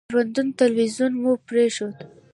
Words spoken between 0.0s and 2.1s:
ژوندون تلویزیون مو پرېښود.